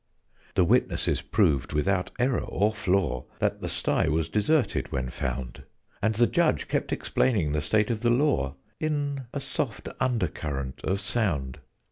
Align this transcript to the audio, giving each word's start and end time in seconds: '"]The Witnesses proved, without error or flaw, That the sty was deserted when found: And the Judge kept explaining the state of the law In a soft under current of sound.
'"]The 0.55 0.65
Witnesses 0.65 1.21
proved, 1.21 1.73
without 1.73 2.09
error 2.17 2.39
or 2.39 2.73
flaw, 2.73 3.25
That 3.37 3.61
the 3.61 3.69
sty 3.69 4.07
was 4.07 4.29
deserted 4.29 4.91
when 4.91 5.11
found: 5.11 5.61
And 6.01 6.15
the 6.15 6.25
Judge 6.25 6.67
kept 6.67 6.91
explaining 6.91 7.51
the 7.51 7.61
state 7.61 7.91
of 7.91 7.99
the 7.99 8.09
law 8.09 8.55
In 8.79 9.27
a 9.31 9.39
soft 9.39 9.87
under 9.99 10.27
current 10.27 10.81
of 10.83 10.99
sound. 10.99 11.59